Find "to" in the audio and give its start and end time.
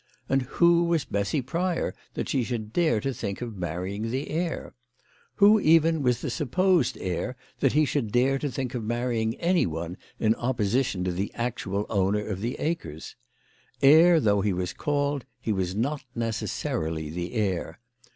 3.01-3.13, 8.39-8.49, 11.03-11.11